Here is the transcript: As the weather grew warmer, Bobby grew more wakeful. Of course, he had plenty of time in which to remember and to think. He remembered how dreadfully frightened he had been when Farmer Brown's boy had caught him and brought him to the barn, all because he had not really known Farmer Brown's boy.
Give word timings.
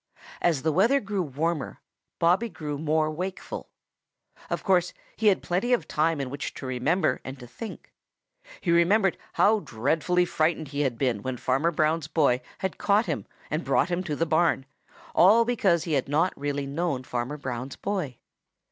As 0.41 0.63
the 0.63 0.71
weather 0.71 0.99
grew 0.99 1.21
warmer, 1.21 1.79
Bobby 2.17 2.49
grew 2.49 2.79
more 2.79 3.11
wakeful. 3.11 3.69
Of 4.49 4.63
course, 4.63 4.93
he 5.15 5.27
had 5.27 5.43
plenty 5.43 5.73
of 5.73 5.87
time 5.87 6.19
in 6.19 6.31
which 6.31 6.55
to 6.55 6.65
remember 6.65 7.21
and 7.23 7.37
to 7.37 7.45
think. 7.45 7.93
He 8.61 8.71
remembered 8.71 9.15
how 9.33 9.59
dreadfully 9.59 10.25
frightened 10.25 10.69
he 10.69 10.79
had 10.81 10.97
been 10.97 11.21
when 11.21 11.37
Farmer 11.37 11.69
Brown's 11.69 12.07
boy 12.07 12.41
had 12.57 12.79
caught 12.79 13.05
him 13.05 13.27
and 13.51 13.63
brought 13.63 13.89
him 13.89 14.03
to 14.05 14.15
the 14.15 14.25
barn, 14.25 14.65
all 15.13 15.45
because 15.45 15.83
he 15.83 15.93
had 15.93 16.09
not 16.09 16.33
really 16.35 16.65
known 16.65 17.03
Farmer 17.03 17.37
Brown's 17.37 17.75
boy. 17.75 18.17